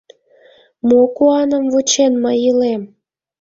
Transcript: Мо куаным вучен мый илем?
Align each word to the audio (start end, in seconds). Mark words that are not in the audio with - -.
Мо 0.87 0.99
куаным 1.15 1.63
вучен 1.73 2.13
мый 2.23 2.37
илем? 2.49 2.81